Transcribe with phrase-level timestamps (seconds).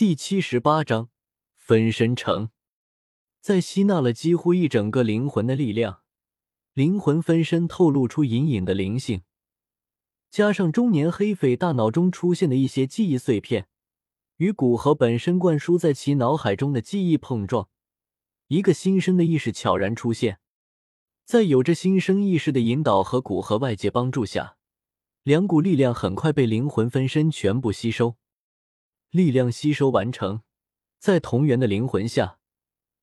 [0.00, 1.10] 第七十八章
[1.58, 2.48] 分身城。
[3.42, 6.00] 在吸纳了几乎一整个灵魂的力量，
[6.72, 9.24] 灵魂分身透露出隐隐的灵性，
[10.30, 13.68] 加上中年黑匪大脑中出现的一些记忆碎片，
[14.38, 17.68] 与古河本身灌输在其脑海中的记忆碰撞，
[18.46, 20.38] 一个新生的意识悄然出现。
[21.26, 24.56] 在有着新生意识的引导和古河外界帮助下，
[25.24, 28.16] 两股力量很快被灵魂分身全部吸收。
[29.10, 30.42] 力量吸收完成，
[30.98, 32.38] 在同源的灵魂下，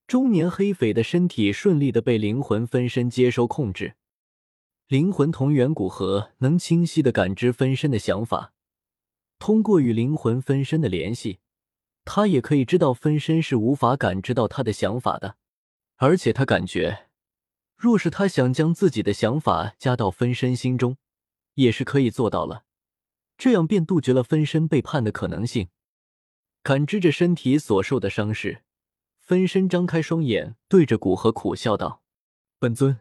[0.07, 3.95] 中年黑匪的身体顺利的被灵魂分身接收控制。
[4.87, 8.53] 灵魂同源古河能清晰的感知分身的想法，
[9.37, 11.39] 通过与灵魂分身的联系，
[12.05, 15.35] 他也可以知道分身是无法感知到他的想法的。
[15.97, 17.07] 而且他感觉，
[17.75, 20.95] 若是他想将自己的想法加到分身心中，
[21.55, 22.63] 也是可以做到了。
[23.37, 25.67] 这样便杜绝了分身背叛的可能性。
[26.67, 28.61] 感知着身体所受的伤势，
[29.21, 32.03] 分身张开双眼，对着古河苦笑道
[32.59, 32.99] ：“本尊，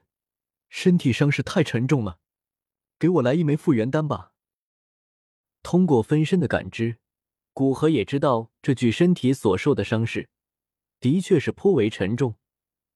[0.68, 2.20] 身体伤势太沉重了，
[2.96, 4.30] 给我来一枚复原丹吧。”
[5.64, 6.98] 通过分身的感知，
[7.52, 10.28] 古河也知道这具身体所受的伤势
[11.00, 12.36] 的确是颇为沉重，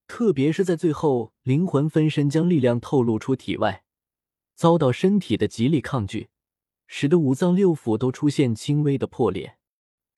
[0.06, 3.82] 特别是在最后灵魂分身将力量透露出体外，
[4.55, 6.28] 遭到身体的极力抗拒，
[6.86, 9.56] 使得五脏六腑都出现轻微的破裂。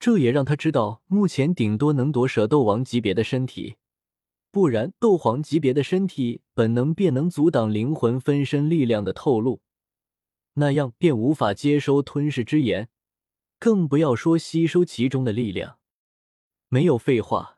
[0.03, 3.77] 这也让他知道，目前顶多能夺舍斗王级别的身体，
[4.51, 9.61] 不然斗皇级别的身体本能便能阻挡灵魂分身力量的透露，
[10.55, 12.89] 那样便无法接收吞噬之炎，
[13.57, 15.77] 更不要说吸收其中的力量。
[16.67, 17.57] 没有废话，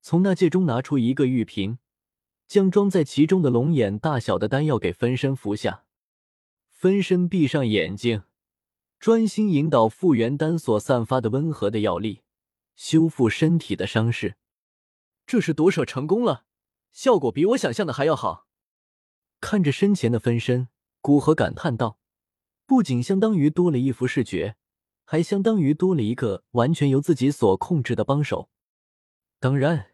[0.00, 1.78] 从那戒中拿出一个玉瓶，
[2.48, 5.84] 将装在其中的龙眼大小的丹药给分身服下，
[6.72, 8.24] 分身闭上眼睛。
[9.04, 12.22] 专心引导复原丹所散发的温和的药力，
[12.74, 14.36] 修复身体的伤势。
[15.26, 16.46] 这是夺舍成功了，
[16.90, 18.46] 效果比我想象的还要好。
[19.42, 20.68] 看着身前的分身，
[21.02, 21.98] 古河感叹道
[22.64, 24.56] ：“不仅相当于多了一副视觉，
[25.04, 28.48] 还相当于多了一个完全由自己所控制的帮手。
[29.38, 29.88] 当然，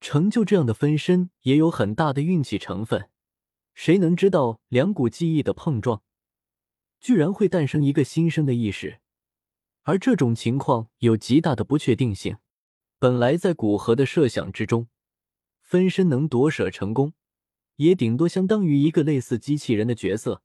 [0.00, 3.10] 成就这样的分身也有很大的运气成分。
[3.74, 6.00] 谁能知道两股记忆的碰撞？”
[7.00, 9.00] 居然会诞生一个新生的意识，
[9.82, 12.38] 而这种情况有极大的不确定性。
[12.98, 14.88] 本来在古河的设想之中，
[15.62, 17.12] 分身能夺舍成功，
[17.76, 20.42] 也顶多相当于一个类似机器人的角色，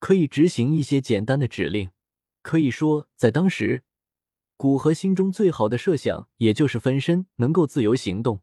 [0.00, 1.90] 可以执行一些简单的指令。
[2.42, 3.84] 可以说，在当时，
[4.56, 8.42] 古河心中最好的设想，也就是分身能够自由行动。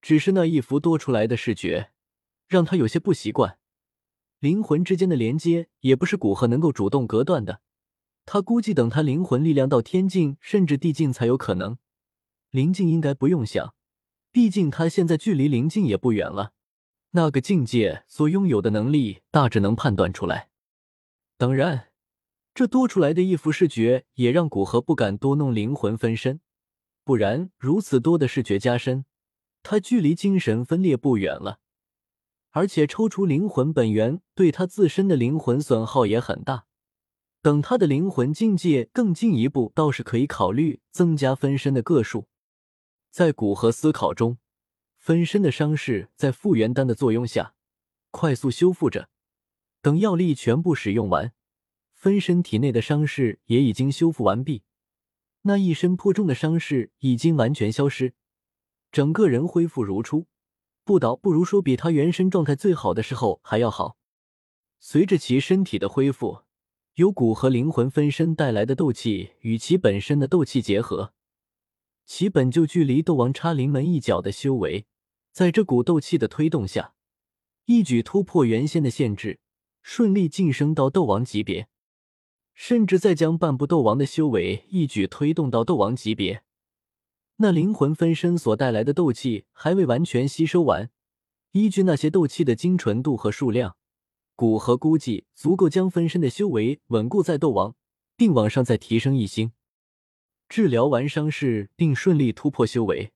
[0.00, 1.90] 只是那一幅多出来的视觉，
[2.46, 3.58] 让他有些不习惯。
[4.38, 7.60] 灵魂之间的连接也不是古河能够主动隔断的，
[8.24, 11.78] 他估计等他灵魂力量到天境甚至地境才有可能。
[12.50, 13.74] 灵境应该不用想，
[14.30, 16.52] 毕竟他现在距离灵境也不远了。
[17.12, 20.50] 那个境界所拥有的能力大致能判断出来。
[21.38, 21.88] 当然，
[22.54, 26.40] 这多出来的一幅视觉也让古河不敢多弄灵魂分身，
[27.04, 29.06] 不然如此多的视觉加深，
[29.62, 31.60] 他距离精神分裂不远了。
[32.56, 36.64] 而且抽出灵魂本源，对他自身的灵魂损耗也很大。
[37.42, 42.28] 等他的灵魂境界更进一步，倒是可以考虑增加分身的个数。
[43.10, 44.38] 在古河思考中，
[44.96, 47.52] 分身的伤势在复原丹的作用下
[48.10, 49.10] 快速修复着。
[49.82, 51.34] 等药力全部使用完，
[51.92, 54.62] 分身体内的伤势也已经修复完毕。
[55.42, 58.14] 那一身颇重的伤势已经完全消失，
[58.90, 60.24] 整个人恢复如初。
[60.86, 63.96] 不倒不如说比他原身状态最好的时候还要好。
[64.78, 66.42] 随着其身体的恢复，
[66.94, 71.12] 由骨和灵魂分身带来的斗气与其本身的斗气结合，
[72.04, 74.86] 其本就距离斗王差临门一脚的修为，
[75.32, 76.94] 在这股斗气的推动下，
[77.64, 79.40] 一举突破原先的限制，
[79.82, 81.66] 顺利晋升到斗王级别，
[82.54, 86.44] 甚至再将半步斗王的修为一举推动到斗王级别。
[87.38, 90.90] 那灵魂分身所带来的斗气还未完全吸收完，
[91.52, 93.76] 依据那些斗气的精纯度和数量，
[94.34, 97.74] 古河估计足够将分身的修为稳固在斗王，
[98.16, 99.52] 并往上再提升一星。
[100.48, 103.12] 治疗完伤势并顺利突破修为，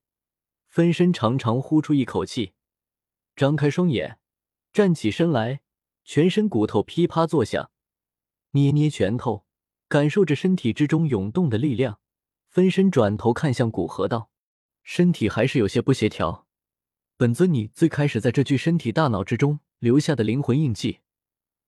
[0.67, 2.53] 分身长长呼出一口气，
[3.35, 4.19] 张开双眼，
[4.71, 5.61] 站起身来，
[6.03, 7.71] 全身骨头噼啪作响，
[8.51, 9.45] 捏捏拳头，
[9.87, 11.99] 感受着身体之中涌动的力量。
[12.51, 14.29] 分身转头看向古河道
[14.83, 16.47] ：“身体还是有些不协调。
[17.15, 20.99] 本尊，你最开始在这具身体大脑之中留下的灵魂印记，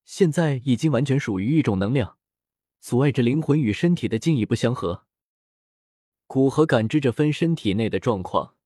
[0.04, 2.18] 现在已经完全属于一种能量，
[2.80, 5.06] 阻碍着灵魂与身体的进一步相合。”
[6.28, 8.56] 古河感知着分身体内的状况，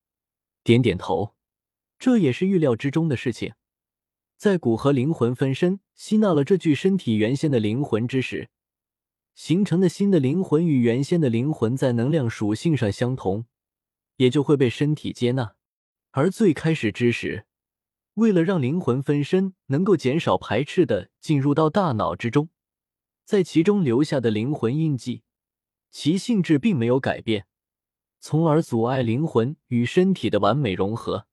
[0.64, 1.36] 点点头，
[2.00, 3.52] 这也是预料之中的事情。
[4.36, 8.50] 在古河灵魂分身吸纳了这具身体原先的灵魂之时，
[9.38, 13.46] 形成的新的灵魂与原先的灵魂在能量属性上相同，
[14.16, 15.54] 也就会被身体接纳。
[16.10, 17.46] 而最开始之时，
[18.14, 22.48] 为了让灵魂分身能够减少排斥的进入到大脑之中，
[23.24, 25.22] 在其中留下的灵魂印记，
[25.92, 27.46] 其性质并没有改变，
[28.18, 31.28] 从而阻碍灵魂与身体的完美融合。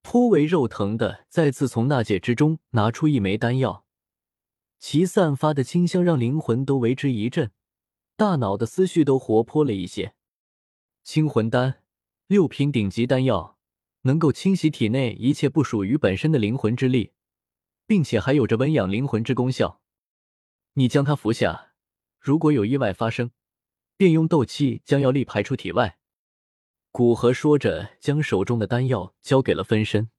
[0.00, 3.84] 颇为肉疼的，再次从纳戒之中拿出一枚丹药，
[4.88, 7.50] 其散发的清香让灵魂都为之一振，
[8.16, 10.14] 大脑的思绪都活泼了一些。
[11.02, 11.82] 清魂丹，
[12.28, 13.58] 六品顶级丹药，
[14.02, 17.10] 能够清洗体内一切不属于本身的灵魂之力，
[17.84, 19.80] 并且还有着温养灵魂之功效。
[20.74, 21.72] 你将它服下，
[22.20, 23.32] 如果有意外发生，
[23.96, 25.98] 便用斗气将药力排出体外。
[26.92, 30.10] 古河说着，将手中的丹药交给了分身。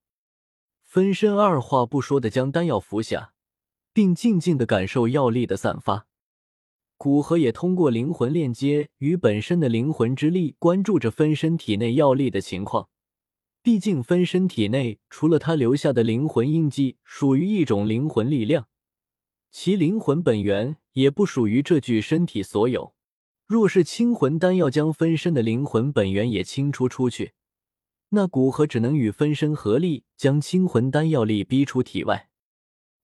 [0.83, 3.33] 分身二话不说的将丹药服下，
[3.97, 6.05] 并静静的感受药力的散发。
[6.97, 12.89] 古河也通过灵魂链接与本身的灵魂之力，关注着分身体内药力的情况。
[13.63, 18.67] 毕竟分身体内除了他留下的灵魂印记属于一种灵魂力量，
[19.49, 22.93] 其灵魂本源也不属于这具身体所有。
[23.47, 27.31] 若是清魂丹要将分身的灵魂本源也清除出去，
[28.09, 32.26] 那古河只能与分身合力将清魂丹药力逼出体外。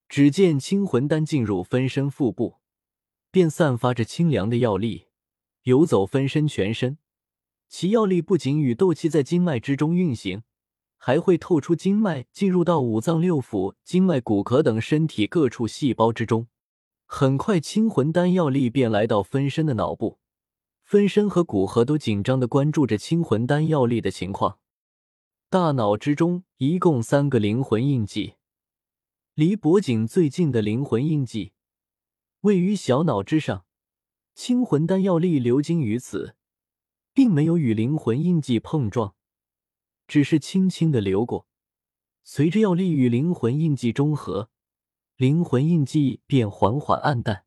[0.08, 2.58] 只见清魂丹进入分身腹部，
[3.32, 5.08] 便散发着清凉的药力，
[5.64, 6.98] 游走分身全身。
[7.68, 10.44] 其药力不仅与斗气在经脉之中运行，
[10.98, 16.48] 还会透出经脉，进入到五脏六腑、经脉、骨骼等身体各处细胞之中。
[17.06, 20.20] 很快，清魂丹药力便来到分身的脑部。
[20.84, 24.60] 分身和古河都紧张地关注着清魂丹药力的情况。
[25.50, 28.36] 大脑之中一共三个灵魂印记，
[29.36, 31.54] 离脖颈最近的灵魂印记
[32.42, 33.66] 位于小脑之上。
[34.36, 36.36] 清魂丹药力流经于此，
[37.16, 39.16] 并没有与灵魂印记碰撞，
[40.08, 41.48] 只是轻轻的流过。
[42.24, 44.52] 随着药力与灵魂印记中和，
[45.16, 47.46] 灵魂印记便缓缓暗淡。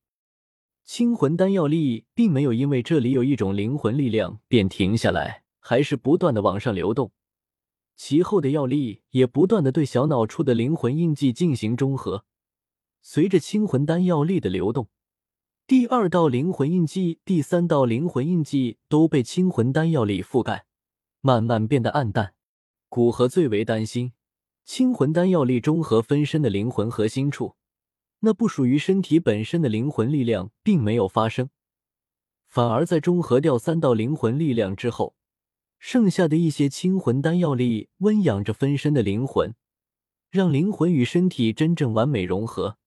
[0.83, 7.13] 清魂丹药力并没有因为这里有一种灵魂力量便停下来，还是不断的往上流动。
[7.97, 12.25] 其后的药力也不断的对小脑处的灵魂印记进行中和。
[13.01, 14.89] 随着清魂丹药力的流动，
[15.67, 20.67] 第二道灵魂印记、第三道灵魂印记都被清魂丹药力覆盖，
[21.21, 22.35] 慢慢变得暗淡。
[22.89, 24.13] 古河最为担心，
[24.65, 27.57] 清魂丹药力中和分身的灵魂核心处。
[28.21, 31.51] 那不属于身体本身的灵魂力量并没有发生，
[32.47, 35.15] 反而在中和掉三道灵魂力量之后，
[35.79, 39.55] 剩下的一些清魂丹药力温养着分身的灵魂，
[40.31, 42.79] 让灵魂与身体真正完美融合。